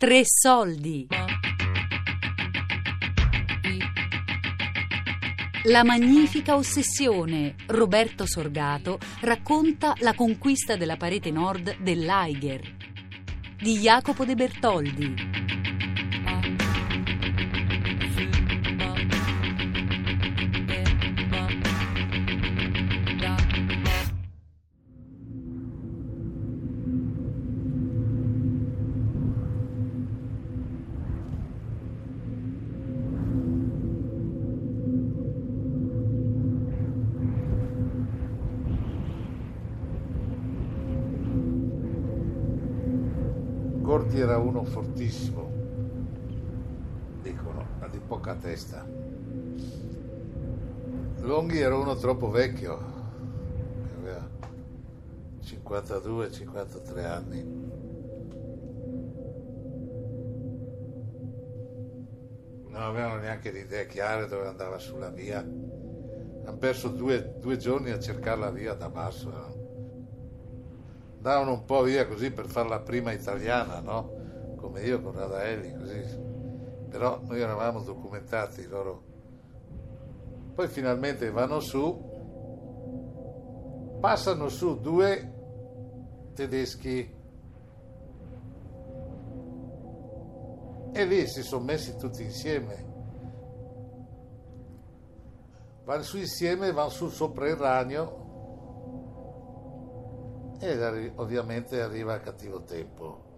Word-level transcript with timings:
Tre 0.00 0.22
soldi. 0.24 1.06
La 5.64 5.84
magnifica 5.84 6.56
ossessione. 6.56 7.54
Roberto 7.66 8.24
Sorgato 8.24 8.98
racconta 9.20 9.92
la 9.98 10.14
conquista 10.14 10.76
della 10.76 10.96
parete 10.96 11.30
nord 11.30 11.76
dell'Aiger 11.82 12.62
di 13.60 13.76
Jacopo 13.76 14.24
De 14.24 14.34
Bertoldi. 14.34 15.29
Corti 43.90 44.20
era 44.20 44.38
uno 44.38 44.62
fortissimo, 44.62 45.50
dicono, 47.22 47.66
ma 47.80 47.88
di 47.88 47.98
poca 47.98 48.36
testa. 48.36 48.86
Longhi 51.18 51.58
era 51.58 51.76
uno 51.76 51.96
troppo 51.96 52.30
vecchio, 52.30 52.78
aveva 53.98 54.30
52-53 55.42 57.04
anni. 57.04 57.42
Non 62.68 62.82
avevano 62.82 63.16
neanche 63.16 63.50
l'idea 63.50 63.86
chiara 63.86 64.24
dove 64.26 64.46
andava 64.46 64.78
sulla 64.78 65.10
via. 65.10 65.40
Hanno 65.40 66.58
perso 66.58 66.90
due, 66.90 67.34
due 67.40 67.56
giorni 67.56 67.90
a 67.90 67.98
cercare 67.98 68.38
la 68.38 68.50
via 68.50 68.74
da 68.74 68.88
basso. 68.88 69.30
No? 69.30 69.49
Andavano 71.20 71.52
un 71.52 71.64
po' 71.66 71.82
via 71.82 72.06
così 72.06 72.30
per 72.30 72.46
fare 72.46 72.68
la 72.68 72.80
prima 72.80 73.12
italiana, 73.12 73.80
no? 73.80 74.56
Come 74.56 74.80
io 74.82 75.02
con 75.02 75.12
Radaelli, 75.12 75.76
così. 75.76 76.18
Però 76.88 77.20
noi 77.22 77.40
eravamo 77.40 77.82
documentati, 77.82 78.66
loro. 78.66 79.02
Poi 80.54 80.66
finalmente 80.68 81.30
vanno 81.30 81.60
su, 81.60 82.08
passano 84.00 84.48
su 84.48 84.80
due 84.80 85.34
tedeschi 86.34 87.18
e 90.92 91.04
lì 91.04 91.26
si 91.26 91.42
sono 91.42 91.64
messi 91.64 91.96
tutti 91.96 92.22
insieme. 92.22 92.88
Vanno 95.84 96.02
su 96.02 96.16
insieme, 96.16 96.72
vanno 96.72 96.88
su 96.88 97.08
sopra 97.08 97.46
il 97.46 97.56
ragno 97.56 98.19
e 100.60 101.12
ovviamente 101.16 101.80
arriva 101.80 102.14
a 102.14 102.20
cattivo 102.20 102.62
tempo. 102.62 103.28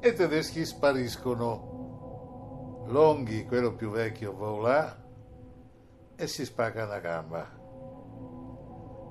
E 0.00 0.08
i 0.08 0.14
tedeschi 0.14 0.64
spariscono. 0.64 2.84
Longhi, 2.86 3.44
quello 3.46 3.74
più 3.74 3.90
vecchio, 3.90 4.32
vola 4.32 5.04
e 6.16 6.26
si 6.26 6.44
spacca 6.44 6.84
una 6.84 6.98
gamba. 6.98 7.48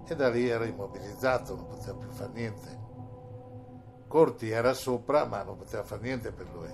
E 0.07 0.15
da 0.15 0.29
lì 0.29 0.49
era 0.49 0.65
immobilizzato, 0.65 1.55
non 1.55 1.67
poteva 1.67 1.97
più 1.97 2.09
fare 2.09 2.31
niente. 2.33 2.83
Corti 4.07 4.49
era 4.49 4.73
sopra, 4.73 5.25
ma 5.25 5.43
non 5.43 5.57
poteva 5.57 5.83
fare 5.83 6.01
niente 6.01 6.31
per 6.31 6.47
lui. 6.51 6.73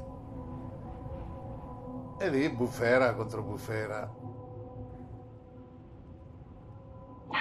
E 2.20 2.30
lì 2.30 2.50
bufera 2.50 3.14
contro 3.14 3.44
bufera. 3.44 4.31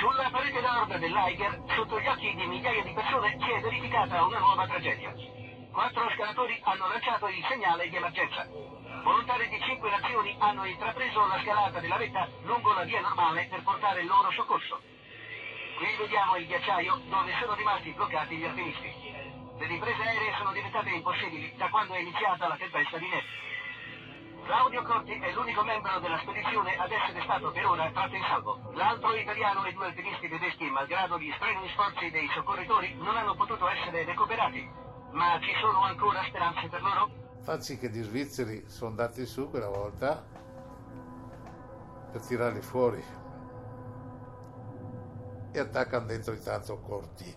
Sulla 0.00 0.30
parete 0.30 0.62
nord 0.62 0.96
dell'Aiger, 0.96 1.60
sotto 1.76 2.00
gli 2.00 2.06
occhi 2.06 2.34
di 2.34 2.46
migliaia 2.46 2.82
di 2.82 2.92
persone, 2.94 3.36
si 3.38 3.50
è 3.50 3.60
verificata 3.60 4.24
una 4.24 4.38
nuova 4.38 4.66
tragedia. 4.66 5.12
Quattro 5.70 6.08
scalatori 6.16 6.58
hanno 6.64 6.88
lanciato 6.88 7.28
il 7.28 7.44
segnale 7.46 7.86
di 7.86 7.96
emergenza. 7.96 8.48
Volontari 9.04 9.46
di 9.50 9.60
cinque 9.60 9.90
nazioni 9.90 10.34
hanno 10.38 10.64
intrapreso 10.64 11.26
la 11.26 11.38
scalata 11.42 11.80
della 11.80 11.98
vetta 11.98 12.26
lungo 12.44 12.72
la 12.72 12.84
via 12.84 13.00
normale 13.02 13.46
per 13.50 13.62
portare 13.62 14.00
il 14.00 14.06
loro 14.06 14.30
soccorso. 14.30 14.80
Qui 15.76 15.96
vediamo 15.98 16.36
il 16.36 16.46
ghiacciaio 16.46 16.98
dove 17.04 17.34
sono 17.38 17.52
rimasti 17.52 17.90
bloccati 17.90 18.36
gli 18.36 18.44
alpinisti. 18.44 18.88
Le 19.58 19.66
riprese 19.66 20.02
aeree 20.02 20.34
sono 20.38 20.52
diventate 20.52 20.88
impossibili 20.88 21.54
da 21.56 21.68
quando 21.68 21.92
è 21.92 21.98
iniziata 21.98 22.48
la 22.48 22.56
tempesta 22.56 22.96
di 22.96 23.06
neve. 23.06 23.49
Claudio 24.50 24.82
Corti 24.82 25.12
è 25.12 25.32
l'unico 25.32 25.62
membro 25.62 26.00
della 26.00 26.18
spedizione 26.18 26.74
ad 26.74 26.90
essere 26.90 27.22
stato 27.22 27.52
per 27.52 27.64
ora 27.66 27.88
tratto 27.92 28.16
in 28.16 28.22
salvo. 28.26 28.58
L'altro 28.74 29.14
italiano 29.14 29.64
e 29.64 29.72
due 29.72 29.86
alpinisti 29.86 30.28
tedeschi, 30.28 30.68
malgrado 30.68 31.20
gli 31.20 31.30
estremi 31.30 31.68
sforzi 31.68 32.10
dei 32.10 32.28
soccorritori, 32.34 32.92
non 32.94 33.16
hanno 33.16 33.36
potuto 33.36 33.68
essere 33.68 34.04
recuperati. 34.04 34.68
Ma 35.12 35.38
ci 35.38 35.54
sono 35.60 35.84
ancora 35.84 36.24
speranze 36.26 36.66
per 36.66 36.82
loro? 36.82 37.10
Facci 37.42 37.78
che 37.78 37.90
gli 37.90 38.02
svizzeri 38.02 38.68
sono 38.68 38.90
andati 38.90 39.24
su 39.24 39.48
quella 39.48 39.68
volta 39.68 40.20
per 42.10 42.20
tirarli 42.20 42.60
fuori 42.60 43.04
e 45.52 45.58
attaccano 45.60 46.06
dentro 46.06 46.32
intanto 46.32 46.80
Corti. 46.80 47.32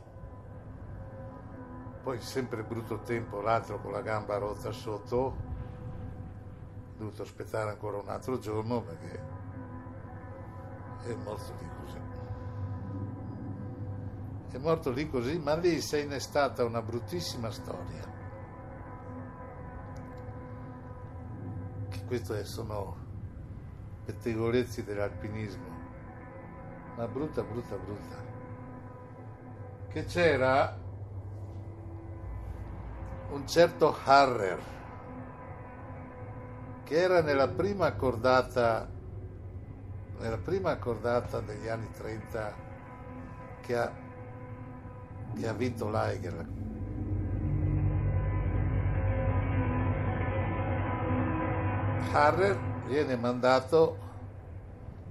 Poi 2.02 2.20
sempre 2.20 2.64
brutto 2.64 3.02
tempo, 3.02 3.40
l'altro 3.40 3.80
con 3.80 3.92
la 3.92 4.02
gamba 4.02 4.40
rotta 4.40 4.72
sotto, 4.72 5.53
dovuto 7.04 7.24
aspettare 7.24 7.70
ancora 7.70 7.98
un 7.98 8.08
altro 8.08 8.40
giorno 8.40 8.82
perché 8.82 9.22
è 11.04 11.14
morto 11.16 11.54
lì 11.60 11.70
così. 11.82 12.02
È 14.52 14.58
morto 14.58 14.92
lì 14.92 15.10
così, 15.10 15.38
ma 15.40 15.56
lì 15.56 15.82
si 15.82 15.98
è 15.98 16.00
innestata 16.00 16.64
una 16.64 16.82
bruttissima 16.82 17.52
storia. 17.52 18.12
Che 21.90 22.06
queste 22.06 22.46
sono 22.46 22.96
pettegolezzi 24.06 24.84
dell'alpinismo, 24.84 25.72
ma 26.96 27.08
brutta, 27.08 27.44
brutta, 27.44 27.76
brutta. 27.76 28.32
Che 29.90 30.06
c'era 30.06 30.80
un 33.32 33.48
certo 33.48 33.96
Harrer 34.04 34.83
che 36.84 36.96
era 36.96 37.22
nella 37.22 37.48
prima 37.48 37.94
cordata, 37.94 38.90
nella 40.20 40.38
prima 40.38 40.78
cordata 40.78 41.40
degli 41.40 41.68
anni 41.68 41.90
30 41.92 42.56
che 43.62 43.78
ha, 43.78 43.92
che 45.34 45.48
ha 45.48 45.54
vinto 45.54 45.90
l'Aiger. 45.90 46.48
Harrer 52.12 52.60
viene 52.86 53.16
mandato 53.16 53.98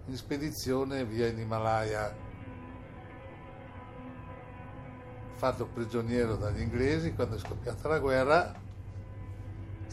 in 0.07 0.17
spedizione 0.17 1.05
via 1.05 1.27
in 1.27 1.39
Himalaya, 1.39 2.15
fatto 5.35 5.67
prigioniero 5.67 6.37
dagli 6.37 6.61
inglesi 6.61 7.15
quando 7.15 7.37
è 7.37 7.39
scoppiata 7.39 7.89
la 7.89 7.99
guerra 7.99 8.53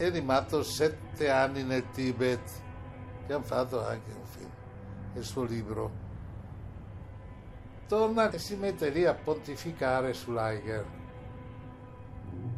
è 0.04 0.10
rimasto 0.10 0.62
sette 0.62 1.28
anni 1.28 1.62
nel 1.62 1.90
Tibet, 1.90 2.40
che 3.26 3.32
hanno 3.34 3.44
fatto 3.44 3.84
anche 3.84 4.10
un 4.10 4.24
film, 4.24 4.50
il 5.14 5.24
suo 5.24 5.44
libro. 5.44 5.90
Torna 7.86 8.30
e 8.30 8.38
si 8.38 8.56
mette 8.56 8.88
lì 8.88 9.04
a 9.04 9.12
pontificare 9.12 10.14
sull'Aiger. 10.14 10.86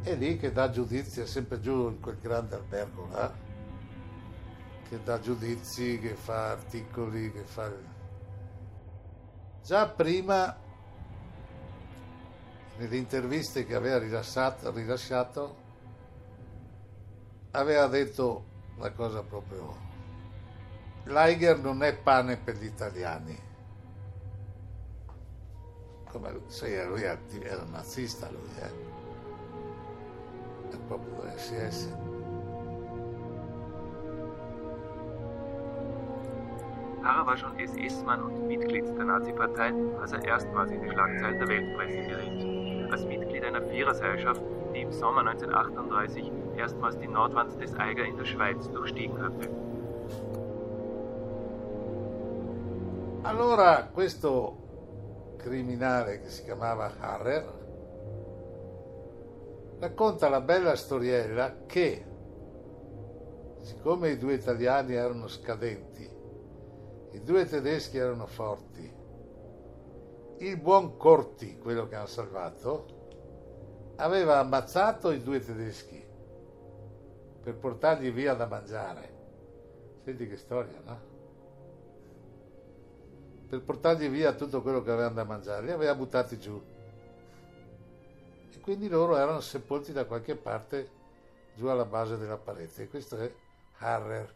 È 0.03 0.15
lì 0.15 0.37
che 0.37 0.53
dà 0.53 0.71
giudizi, 0.71 1.21
è 1.21 1.27
sempre 1.27 1.59
giù 1.59 1.89
in 1.89 1.99
quel 1.99 2.19
grande 2.21 2.55
albergo 2.55 3.09
là, 3.11 3.35
che 4.89 5.03
dà 5.03 5.19
giudizi, 5.19 5.99
che 5.99 6.15
fa 6.15 6.51
articoli, 6.51 7.33
che 7.33 7.43
fa... 7.43 7.73
Già 9.65 9.89
prima, 9.89 10.57
nelle 12.77 12.97
interviste 12.97 13.67
che 13.67 13.75
aveva 13.75 13.99
rilasciato, 13.99 14.71
rilasciato 14.71 15.62
aveva 17.53 17.87
detto 17.87 18.45
una 18.77 18.91
cosa 18.93 19.23
proprio 19.23 19.91
l'Aiger 21.05 21.59
non 21.59 21.83
è 21.83 21.95
pane 21.97 22.37
per 22.37 22.57
gli 22.57 22.65
italiani 22.65 23.39
come 26.09 26.41
sai, 26.47 26.87
lui 26.87 27.03
era 27.03 27.65
nazista 27.71 28.31
lui 28.31 28.51
eh? 28.59 28.91
è 30.71 30.77
proprio 30.87 31.37
SS 31.37 31.89
Harrer 37.03 37.27
war 37.27 37.37
schon 37.37 37.59
SS-Mann 37.59 38.23
und 38.23 38.47
Mitglied 38.47 38.85
der 38.97 39.05
Nazi-Partei, 39.05 39.73
als 40.01 40.13
er 40.13 40.25
erstmals 40.25 40.71
in 40.71 40.83
die 40.83 40.89
Schlagzeilen 40.89 41.37
der 41.37 41.49
Weltpresse 41.49 42.01
geriet. 42.07 42.53
als 42.93 43.05
Mitglied 43.07 43.43
einer 43.43 43.63
Viererseilschaft, 43.63 44.41
im 44.83 44.93
Sommer 44.93 45.21
1938 45.27 46.33
erstmals 46.57 46.99
die 46.99 47.09
Nordwand 47.09 47.59
des 47.61 47.75
Eiger 47.79 48.05
in 48.05 48.17
der 48.17 48.25
Schweiz 48.25 48.69
durchstiegen 48.71 49.21
hatte. 49.23 49.49
Allora 53.23 53.89
questo 53.93 55.37
criminale 55.37 56.21
che 56.21 56.29
si 56.29 56.45
chiamava 56.45 56.93
Harrer 56.99 57.61
racconta 59.79 60.29
la 60.29 60.41
bella 60.41 60.77
storiella 60.77 61.65
che, 61.67 62.05
siccome 63.61 64.11
i 64.11 64.19
due 64.19 64.35
italiani 64.35 64.95
erano 64.95 65.29
scadenti, 65.29 66.09
i 67.13 67.23
due 67.23 67.47
tedeschi 67.47 67.99
erano 67.99 68.27
forti, 68.27 68.93
il 70.39 70.57
buon 70.61 70.97
Corti, 70.97 71.59
quello 71.59 71.87
che 71.87 71.95
hanno 71.95 72.07
salvato, 72.07 73.02
aveva 74.03 74.39
ammazzato 74.39 75.11
i 75.11 75.23
due 75.23 75.41
tedeschi 75.41 76.05
per 77.43 77.55
portargli 77.55 78.11
via 78.11 78.35
da 78.35 78.47
mangiare. 78.47 79.11
Senti 80.05 80.29
che 80.29 80.37
storia, 80.37 80.81
no? 80.85 81.11
Per 83.49 83.63
portargli 83.63 84.09
via 84.09 84.33
tutto 84.33 84.63
quello 84.63 84.83
che 84.83 84.91
avevano 84.91 85.15
da 85.15 85.25
mangiare, 85.25 85.65
li 85.65 85.73
aveva 85.73 85.95
buttati 85.95 86.39
giù 86.39 86.61
quindi 88.63 88.89
loro 88.89 89.17
erano 89.17 89.41
sepolti 89.41 89.93
da 89.93 90.05
qualche 90.05 90.37
parte 90.37 91.01
giù 91.55 91.67
alla 91.67 91.85
base 91.85 92.17
della 92.17 92.39
parete. 92.39 92.89
Questo 92.89 93.19
è 93.19 93.31
Harrer. 93.79 94.33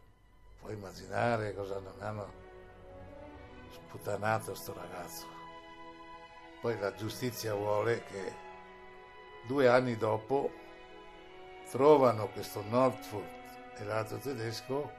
Puoi 0.60 0.74
immaginare 0.74 1.54
cosa 1.54 1.78
non 1.78 1.94
hanno 2.00 2.32
sputanato 3.70 4.54
sto 4.54 4.74
ragazzo. 4.74 5.26
Poi 6.60 6.76
la 6.80 6.92
giustizia 6.94 7.54
vuole 7.54 8.02
che 8.02 8.45
due 9.46 9.68
anni 9.68 9.96
dopo 9.96 10.50
trovano 11.70 12.28
questo 12.28 12.62
Nordfurt 12.68 13.78
e 13.78 13.84
l'altro 13.84 14.18
tedesco 14.18 14.92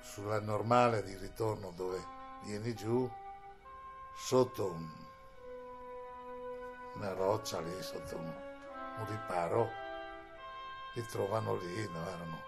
sulla 0.00 0.40
normale 0.40 1.02
di 1.02 1.16
ritorno 1.16 1.72
dove 1.74 2.02
vieni 2.44 2.74
giù 2.74 3.10
sotto 4.14 4.66
un 4.66 5.06
una 6.98 7.12
roccia 7.12 7.60
lì 7.60 7.80
sotto 7.80 8.16
un, 8.16 8.24
un 8.98 9.06
riparo, 9.08 9.70
li 10.94 11.06
trovano 11.06 11.56
lì, 11.56 11.88
no? 11.88 12.08
erano 12.08 12.42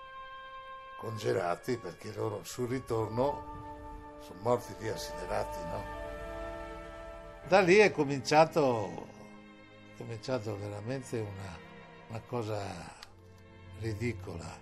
congelati 0.99 1.79
perché 1.79 2.13
loro 2.13 2.41
sul 2.43 2.69
ritorno 2.69 4.19
sono 4.21 4.41
morti 4.43 4.75
lì 4.79 4.89
assiderati. 4.89 5.59
No? 5.59 5.85
Da 7.47 7.61
lì 7.61 7.77
è 7.77 7.93
cominciato, 7.93 9.07
cominciato 10.01 10.57
veramente 10.59 11.19
una, 11.19 11.59
una 12.09 12.21
cosa 12.27 12.63
ridicola. 13.81 14.59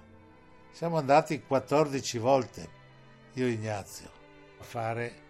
Siamo 0.73 0.99
andati 0.99 1.43
14 1.43 2.19
volte, 2.19 2.69
io 3.35 3.46
e 3.46 3.50
Ignazio, 3.50 4.11
a 4.58 4.64
fare 4.64 5.26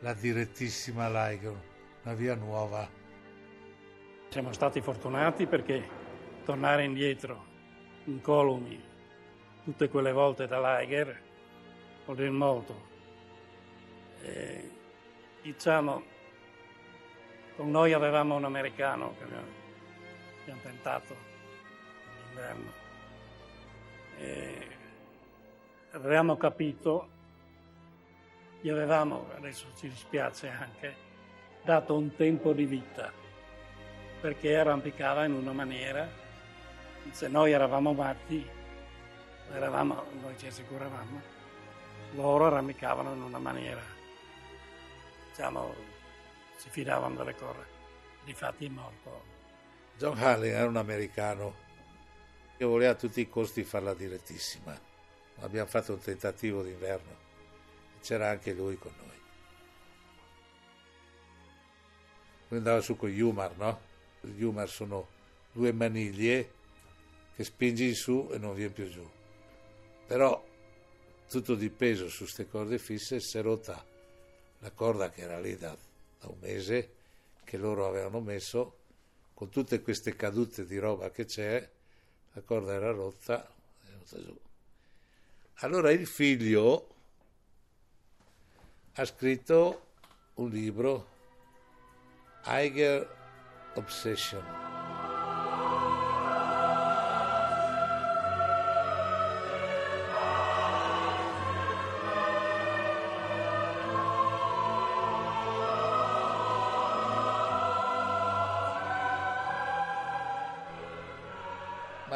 la 0.00 0.14
direttissima 0.14 1.08
Liger, 1.08 1.60
una 2.04 2.14
via 2.14 2.36
nuova 2.36 2.88
siamo 4.28 4.52
stati 4.52 4.82
fortunati 4.82 5.46
perché 5.46 5.88
tornare 6.44 6.84
indietro 6.84 7.46
in 8.04 8.20
columi 8.20 8.78
tutte 9.64 9.88
quelle 9.88 10.12
volte 10.12 10.46
da 10.46 10.58
Lager 10.58 11.20
vuol 12.04 12.16
dire 12.16 12.30
molto. 12.30 12.86
E, 14.22 14.70
diciamo, 15.42 16.02
con 17.58 17.72
noi 17.72 17.92
avevamo 17.92 18.36
un 18.36 18.44
americano 18.44 19.16
che 19.18 19.24
abbiamo, 19.24 19.46
abbiamo 20.42 20.60
tentato 20.62 21.16
l'inverno. 22.28 22.72
E 24.16 24.66
avevamo 25.90 26.36
capito, 26.36 27.08
gli 28.60 28.68
avevamo, 28.68 29.30
adesso 29.34 29.66
ci 29.76 29.88
dispiace 29.88 30.48
anche, 30.48 30.94
dato 31.64 31.96
un 31.96 32.14
tempo 32.14 32.52
di 32.52 32.64
vita 32.64 33.12
perché 34.20 34.56
arrampicava 34.56 35.24
in 35.24 35.32
una 35.32 35.52
maniera, 35.52 36.08
se 37.10 37.26
noi 37.26 37.50
eravamo 37.50 37.92
matti, 37.92 38.48
eravamo, 39.52 40.04
noi 40.22 40.38
ci 40.38 40.46
assicuravamo, 40.46 41.20
loro 42.12 42.46
arrampicavano 42.46 43.14
in 43.14 43.22
una 43.22 43.38
maniera, 43.38 43.82
diciamo, 45.28 45.96
si 46.58 46.68
fidavano 46.70 47.14
delle 47.14 47.34
cose. 47.34 47.76
Difatti 48.24 48.66
è 48.66 48.68
morto. 48.68 49.36
John 49.96 50.18
Harley 50.18 50.50
era 50.50 50.66
un 50.66 50.76
americano 50.76 51.66
che 52.56 52.64
voleva 52.64 52.92
a 52.92 52.96
tutti 52.96 53.20
i 53.20 53.28
costi 53.28 53.62
farla 53.62 53.94
direttissima. 53.94 54.78
Abbiamo 55.40 55.68
fatto 55.68 55.92
un 55.92 56.00
tentativo 56.00 56.62
d'inverno, 56.62 57.16
c'era 58.02 58.28
anche 58.28 58.52
lui 58.52 58.76
con 58.76 58.92
noi. 58.96 59.16
Lui 62.48 62.58
andava 62.58 62.80
su 62.80 62.96
con 62.96 63.10
Humar, 63.10 63.56
no? 63.56 63.80
gli 64.20 64.42
Humar 64.42 64.68
sono 64.68 65.08
due 65.52 65.72
maniglie 65.72 66.52
che 67.36 67.44
spingi 67.44 67.88
in 67.88 67.94
su 67.94 68.28
e 68.32 68.38
non 68.38 68.54
viene 68.54 68.72
più 68.72 68.88
giù. 68.88 69.08
Però 70.06 70.44
tutto 71.28 71.54
di 71.54 71.70
peso 71.70 72.08
su 72.08 72.24
queste 72.24 72.48
corde 72.48 72.78
fisse 72.78 73.20
si 73.20 73.38
è 73.38 73.42
rotta 73.42 73.84
la 74.60 74.70
corda 74.72 75.10
che 75.10 75.20
era 75.20 75.38
lì 75.38 75.56
da, 75.56 75.76
da 76.20 76.28
un 76.28 76.38
mese 76.40 76.94
che 77.44 77.56
loro 77.56 77.86
avevano 77.86 78.20
messo 78.20 78.76
con 79.34 79.48
tutte 79.48 79.80
queste 79.82 80.16
cadute 80.16 80.66
di 80.66 80.78
roba 80.78 81.10
che 81.10 81.24
c'è 81.24 81.70
la 82.32 82.40
corda 82.42 82.72
era 82.74 82.90
rotta 82.90 83.46
è 83.46 83.86
venuta 83.86 84.22
giù 84.22 84.38
allora 85.60 85.90
il 85.90 86.06
figlio 86.06 86.94
ha 88.94 89.04
scritto 89.04 89.86
un 90.34 90.50
libro 90.50 91.16
Eiger 92.44 93.06
obsession. 93.74 94.77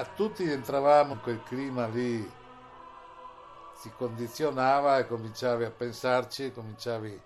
Ma 0.02 0.08
tutti 0.16 0.42
entravamo 0.42 1.12
in 1.12 1.20
quel 1.20 1.44
clima 1.44 1.86
lì, 1.86 2.28
si 3.76 3.88
condizionava 3.92 4.98
e 4.98 5.06
cominciavi 5.06 5.62
a 5.62 5.70
pensarci, 5.70 6.50
cominciavi 6.50 7.22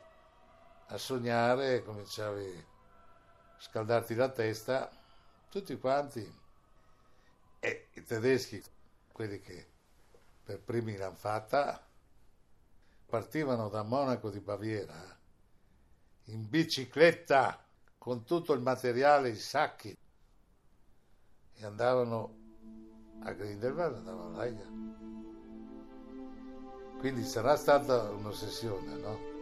a 0.89 0.99
sognare, 0.99 1.83
cominciavi 1.83 2.67
scaldarti 3.57 4.15
la 4.15 4.29
testa, 4.29 4.91
tutti 5.49 5.79
quanti, 5.79 6.31
e 7.61 7.89
i 7.95 8.03
tedeschi, 8.03 8.63
quelli 9.11 9.41
che 9.41 9.67
per 10.45 10.61
primi 10.61 10.99
l'hanno 10.99 11.17
fatta, 11.17 11.83
partivano 13.07 13.71
da 13.71 13.85
Monaco 13.85 14.29
di 14.29 14.41
Baviera 14.41 15.19
in 16.25 16.47
bicicletta 16.47 17.59
con 17.97 18.25
tutto 18.25 18.53
il 18.53 18.61
materiale, 18.61 19.31
i 19.31 19.37
sacchi, 19.37 19.97
e 21.55 21.65
andavano 21.65 22.45
a 23.27 23.33
Grindelwald, 23.33 23.97
andavano 23.97 24.37
a 24.37 24.45
Leiga. 24.45 24.65
Quindi 26.99 27.25
sarà 27.25 27.57
stata 27.57 28.11
un'ossessione, 28.11 28.97
no? 28.97 29.35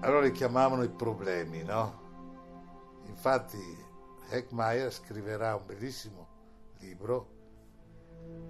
Allora 0.00 0.22
li 0.22 0.32
chiamavano 0.32 0.82
i 0.82 0.88
problemi, 0.88 1.62
no? 1.62 2.08
Infatti 3.06 3.58
Heckmeyer 4.30 4.92
scriverà 4.92 5.54
un 5.54 5.66
bellissimo 5.66 6.26
libro 6.78 7.38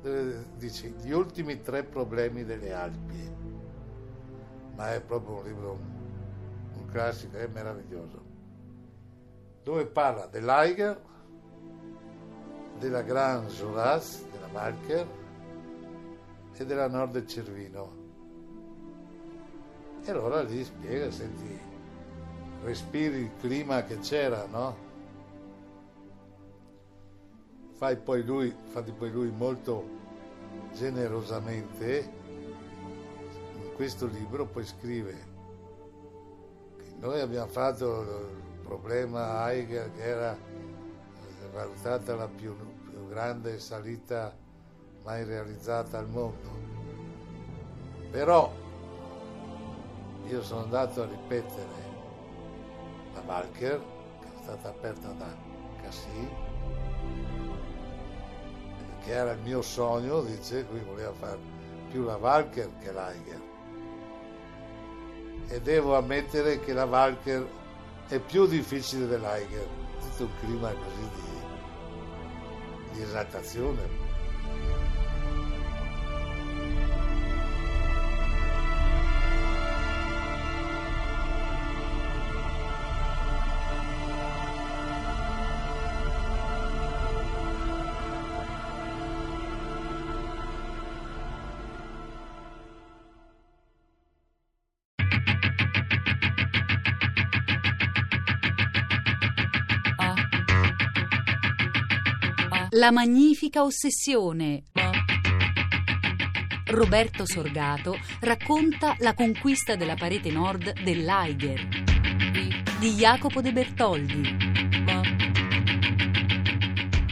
dove 0.01 0.47
dice 0.57 0.89
gli 0.89 1.11
ultimi 1.11 1.61
tre 1.61 1.85
problemi 1.85 2.45
delle 2.45 2.73
Alpi, 2.73 3.40
ma 4.81 4.95
è 4.95 5.01
proprio 5.03 5.37
un 5.37 5.45
libro, 5.45 5.79
un 6.79 6.87
classico, 6.87 7.37
è 7.37 7.47
meraviglioso, 7.49 8.25
dove 9.63 9.85
parla? 9.85 10.27
dell'Eiger, 10.27 10.99
della 12.79 13.03
Gran 13.03 13.47
Jolas, 13.49 14.25
della 14.33 14.47
Malker 14.47 15.07
e 16.55 16.65
della 16.65 16.89
Nord 16.89 17.27
Cervino. 17.27 17.99
E 20.03 20.11
allora 20.11 20.41
lì 20.45 20.65
spiega, 20.65 21.11
senti, 21.11 21.61
respiri 22.63 23.19
il 23.19 23.37
clima 23.39 23.85
che 23.85 23.99
c'era, 23.99 24.47
no? 24.47 24.77
Fai 27.73 27.99
poi 27.99 28.25
lui, 28.25 28.47
infatti 28.47 28.93
poi 28.93 29.11
lui 29.11 29.29
molto 29.29 29.85
generosamente 30.73 32.20
questo 33.81 34.05
libro 34.05 34.45
poi 34.45 34.67
scrive 34.67 35.13
che 36.77 36.93
noi 36.99 37.19
abbiamo 37.19 37.47
fatto 37.47 38.03
il 38.03 38.61
problema 38.63 39.51
Eiger 39.51 39.91
che 39.95 40.03
era 40.03 40.37
valutata 41.51 42.15
la 42.15 42.29
più, 42.29 42.55
più 42.91 43.09
grande 43.09 43.59
salita 43.59 44.37
mai 45.03 45.25
realizzata 45.25 45.97
al 45.97 46.11
mondo. 46.11 46.51
Però 48.11 48.53
io 50.27 50.43
sono 50.43 50.65
andato 50.65 51.03
a 51.03 51.07
ripetere 51.07 51.89
la 53.15 53.23
Walker, 53.25 53.81
che 54.21 54.27
è 54.27 54.43
stata 54.43 54.69
aperta 54.69 55.09
da 55.13 55.35
Cassis, 55.81 56.29
che 59.03 59.11
era 59.11 59.33
il 59.33 59.41
mio 59.41 59.63
sogno, 59.63 60.21
dice, 60.21 60.67
lui 60.69 60.81
voleva 60.81 61.15
fare 61.15 61.39
più 61.89 62.05
la 62.05 62.17
Walker 62.17 62.69
che 62.79 62.93
l'Eiger. 62.93 63.49
E 65.53 65.61
devo 65.61 65.97
ammettere 65.97 66.61
che 66.61 66.73
la 66.73 66.85
Walker 66.85 67.45
è 68.07 68.21
più 68.21 68.47
difficile 68.47 69.09
dell'Eiger, 69.09 69.67
tutto 70.01 70.23
un 70.23 70.31
clima 70.39 70.73
così 70.73 71.09
di, 71.15 72.95
di 72.95 73.03
esaltazione. 73.03 74.10
La 102.75 102.93
magnifica 102.93 103.65
ossessione. 103.65 104.63
Roberto 106.67 107.27
Sorgato 107.27 107.99
racconta 108.21 108.95
la 109.01 109.15
conquista 109.15 109.75
della 109.75 109.97
parete 109.97 110.31
nord 110.31 110.81
dell'Eiger 110.81 111.67
di 112.79 112.93
Jacopo 112.93 113.41
De 113.41 113.53
Bertoldi. 113.53 114.37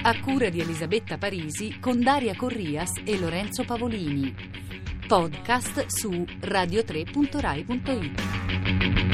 A 0.02 0.20
cura 0.20 0.48
di 0.48 0.60
Elisabetta 0.60 1.18
Parisi 1.18 1.80
con 1.80 2.00
Daria 2.00 2.36
Corrias 2.36 2.92
e 3.02 3.18
Lorenzo 3.18 3.64
Pavolini. 3.64 4.32
Podcast 5.08 5.86
su 5.86 6.10
radio3.rai.it. 6.10 9.07